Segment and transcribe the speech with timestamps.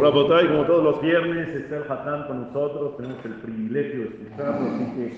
[0.00, 4.66] Rabotay, como todos los viernes, está el Hatán con nosotros, tenemos el privilegio de escucharlo,
[4.70, 5.14] así que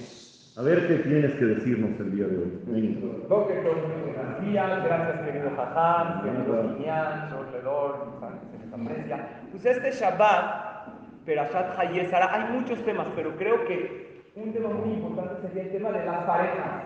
[0.54, 2.60] a ver qué tienes que decirnos el día de hoy.
[2.66, 8.08] Buenos días, gracias querido Hatán, querido Minyan, Sorledor,
[8.50, 9.28] se les aprecia.
[9.50, 10.88] Pues este Shabbat,
[11.24, 15.90] Perashat Hayesara, hay muchos temas, pero creo que un tema muy importante sería el tema
[15.90, 16.82] de las parejas.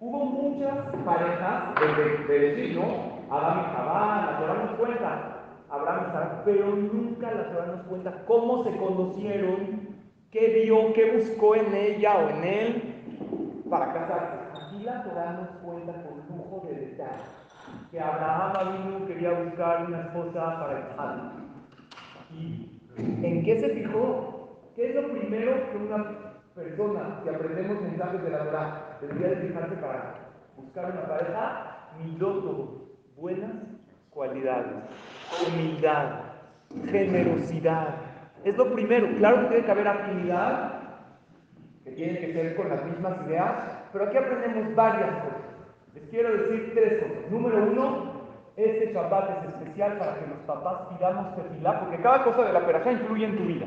[0.00, 0.74] Hubo muchas
[1.04, 3.20] parejas de, de, decir, ¿no?
[3.30, 4.31] Adán y Jabá,
[5.72, 9.88] Abraham pero nunca la Torah nos cuenta cómo se conocieron,
[10.30, 14.38] qué vio, qué buscó en ella o en él para casarse.
[14.54, 17.42] Aquí la Torah nos cuenta con lujo de detalle
[17.90, 21.20] que Abraham Avinu quería buscar una esposa para Isaac.
[22.32, 24.60] ¿Y en qué se fijó?
[24.76, 29.48] ¿Qué es lo primero que una persona, si aprendemos mensajes de la Torah, debería de
[29.48, 30.14] fijarse para
[30.56, 31.88] buscar una pareja?
[31.98, 33.71] Midoto, buenas
[34.32, 34.66] cualidades,
[35.46, 36.06] humildad,
[36.90, 37.88] generosidad.
[38.44, 39.08] Es lo primero.
[39.18, 40.72] Claro que tiene que haber afinidad,
[41.84, 43.52] que tiene que ser con las mismas ideas,
[43.92, 45.42] pero aquí aprendemos varias cosas.
[45.94, 47.30] Les quiero decir tres cosas.
[47.30, 48.12] Número uno,
[48.56, 52.64] este Shabbat es especial para que los papás pidamos tefilá, porque cada cosa de la
[52.64, 53.66] perajá influye en tu vida.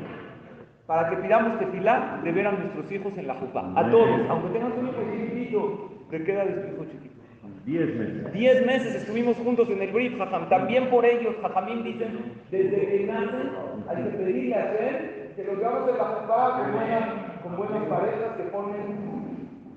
[0.86, 3.72] Para que pidamos tefilá de ver a nuestros hijos en la jupá.
[3.76, 7.15] A todos, aunque tengan un hijo chiquitito, ¿qué queda de su hijo chiquito?
[7.66, 8.32] Diez meses.
[8.32, 10.48] Diez meses estuvimos juntos en el Brit, Jajam.
[10.48, 13.50] También por ellos, Jajamín dicen, desde que nacen
[13.88, 17.88] hay que pedirle a hacer que los llevamos en la jupá con, buenas, con buenas
[17.88, 19.26] parejas que ponen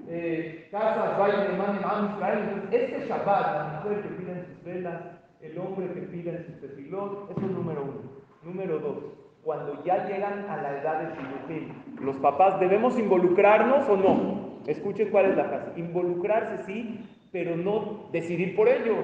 [0.08, 2.40] eh, casas, manden a Israel.
[2.54, 5.02] Entonces, este Shabbat, la mujer que pida en sus velas,
[5.42, 8.20] el hombre que pida en sus tefilot, eso es número uno.
[8.44, 8.98] Número dos,
[9.44, 11.74] cuando ya llegan a la edad de Shilujim,
[12.06, 14.60] los papás, ¿debemos involucrarnos o no?
[14.68, 15.72] Escuchen cuál es la frase.
[15.80, 18.98] Involucrarse sí, pero no decidir por ellos.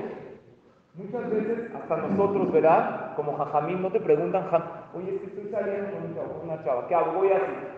[0.95, 3.15] Muchas veces, hasta nosotros, ¿verdad?
[3.15, 4.47] Como jajamín, no te preguntan,
[4.93, 7.19] oye, es que estoy saliendo con un chavo, con una chava, ¿qué hago?
[7.19, 7.75] Voy a hacer.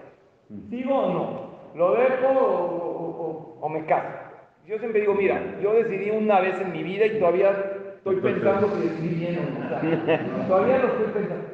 [0.70, 1.58] ¿Sigo o no?
[1.76, 4.08] ¿Lo dejo o, o, o, me caso?
[4.66, 7.52] Yo siempre digo, mira, yo decidí una vez en mi vida y todavía
[7.96, 10.48] estoy pensando que decidí bien o no.
[10.48, 11.48] Todavía lo estoy pensando.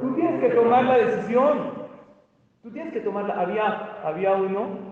[0.00, 1.58] Tú tienes que tomar la decisión.
[2.62, 3.40] Tú tienes que tomarla.
[3.40, 4.87] Había, había uno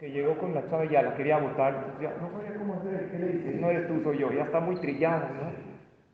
[0.00, 1.74] que llegó con la chava y ya la quería votar.
[1.74, 3.10] Entonces ya, no sabía cómo hacer.
[3.10, 3.60] ¿Qué le dices?
[3.60, 4.32] No eres tú, soy yo.
[4.32, 5.52] Ya está muy trillado, ¿no?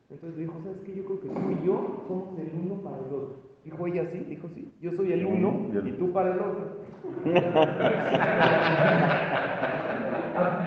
[0.09, 0.93] Entonces dijo, ¿sabes qué?
[0.93, 3.47] Yo creo que tú y yo somos el uno para el otro.
[3.63, 4.73] Dijo ella sí, dijo sí.
[4.81, 6.81] Yo soy el uno y tú para el otro.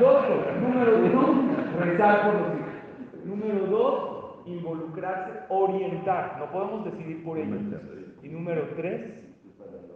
[0.01, 0.63] Dos cosas.
[0.63, 3.25] Número uno, rezar por los hijos.
[3.27, 6.37] Número dos, involucrarse, orientar.
[6.39, 7.61] No podemos decidir por ellos.
[8.23, 9.27] Y número tres,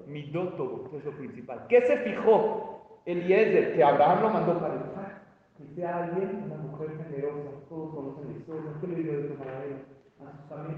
[0.06, 1.66] midótogo, que es lo principal.
[1.68, 3.74] ¿Qué se fijó Eliezer?
[3.74, 5.22] Que Abraham lo mandó para educar.
[5.56, 7.50] Que sea alguien, una mujer generosa.
[7.68, 8.70] Todos conocen la historia.
[8.80, 9.94] ¿Qué le digo de sus amigos.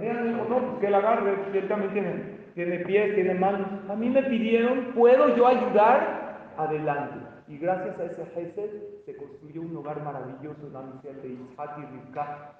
[0.00, 1.34] Ella dijo, no, pues que la agarre.
[1.52, 3.68] Él también tiene, tiene pies, tiene manos.
[3.88, 6.52] A mí me pidieron, ¿puedo yo ayudar?
[6.56, 7.18] Adelante.
[7.48, 8.70] Y gracias a ese Gesed
[9.04, 12.52] se construyó un hogar maravilloso la misión de Isaac y Rivka.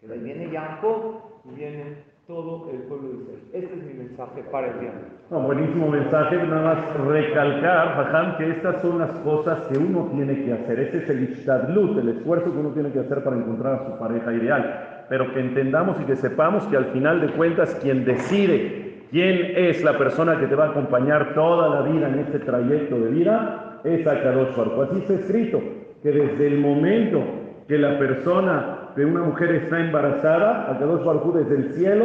[0.00, 3.40] Que de ahí viene Jacob y viene todo el pueblo de Israel.
[3.52, 4.92] Este es mi mensaje para el día.
[5.30, 10.44] No, buenísimo mensaje, nada más recalcar, Jajam, que estas son las cosas que uno tiene
[10.44, 10.78] que hacer.
[10.78, 13.98] Ese es el ishtadlut, el esfuerzo que uno tiene que hacer para encontrar a su
[13.98, 15.06] pareja ideal.
[15.08, 19.82] Pero que entendamos y que sepamos que al final de cuentas quien decide quién es
[19.82, 23.80] la persona que te va a acompañar toda la vida en este trayecto de vida
[23.82, 25.60] es Akadosh Baruch Así está escrito,
[26.02, 27.20] que desde el momento
[27.66, 32.04] que la persona que una mujer está embarazada, Akadosh Baruch desde el cielo,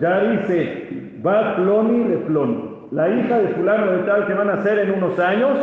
[0.00, 2.88] ya dice, va Ploni de Ploni.
[2.90, 5.58] La hija de fulano de tal que van a nacer en unos años,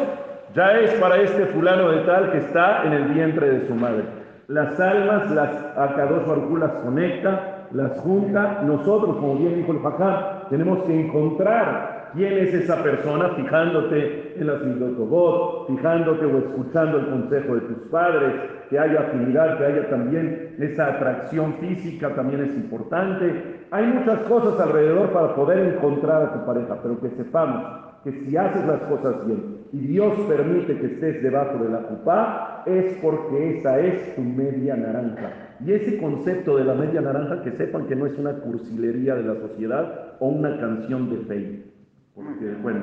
[0.53, 4.03] ya es para este fulano de tal que está en el vientre de su madre.
[4.47, 8.61] Las almas, las Akadosh Baruch las conecta, las junta.
[8.63, 14.47] Nosotros, como bien dijo el Jajam, tenemos que encontrar quién es esa persona fijándote en
[14.47, 18.33] las Midotobot, fijándote o escuchando el consejo de tus padres,
[18.69, 23.65] que haya afinidad, que haya también esa atracción física, también es importante.
[23.71, 27.65] Hay muchas cosas alrededor para poder encontrar a tu pareja, pero que sepamos
[28.03, 32.63] que si haces las cosas bien y Dios permite que estés debajo de la cupá,
[32.65, 35.31] es porque esa es tu media naranja.
[35.65, 39.23] Y ese concepto de la media naranja, que sepan que no es una cursilería de
[39.23, 41.72] la sociedad o una canción de fe.
[42.15, 42.79] Porque, bueno,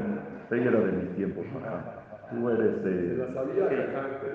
[0.50, 1.44] él era de mis tiempos,
[2.30, 2.90] Tú eres de.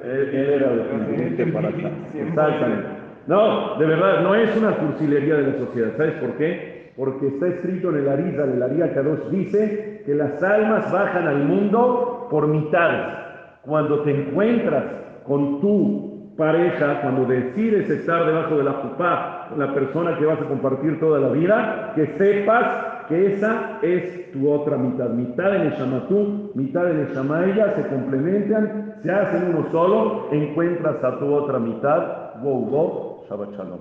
[0.03, 1.91] Él, él era de para acá.
[2.13, 2.87] Exactamente.
[3.27, 5.91] No, de verdad, no es una cursilería de la sociedad.
[5.97, 6.93] ¿Sabes por qué?
[6.95, 11.43] Porque está escrito en el Arisa, el Aría Kadosh, dice que las almas bajan al
[11.43, 13.17] mundo por mitades.
[13.63, 14.83] Cuando te encuentras
[15.25, 20.45] con tu pareja, cuando decides estar debajo de la pupá la persona que vas a
[20.45, 25.09] compartir toda la vida, que sepas que esa es tu otra mitad.
[25.09, 31.03] Mitad de Neshama tú, mitad de Neshama ella, se complementan, se hacen uno solo, encuentras
[31.03, 32.35] a tu otra mitad.
[32.41, 33.79] Wow, wow, Shabbat Shalom.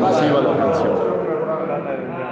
[0.00, 2.23] Reciba la atención.